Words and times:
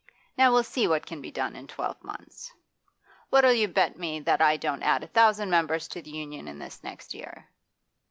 Now 0.35 0.51
we'll 0.51 0.63
see 0.63 0.87
what 0.87 1.05
can 1.05 1.21
be 1.21 1.29
done 1.29 1.55
in 1.55 1.67
twelve 1.67 2.03
months. 2.03 2.51
What'll 3.29 3.53
you 3.53 3.67
bet 3.67 3.99
me 3.99 4.19
that 4.21 4.41
I 4.41 4.57
don't 4.57 4.81
add 4.81 5.03
a 5.03 5.07
thousand 5.07 5.51
members 5.51 5.87
to 5.89 6.01
the 6.01 6.09
Union 6.09 6.47
in 6.47 6.57
this 6.57 6.83
next 6.83 7.13
year? 7.13 7.51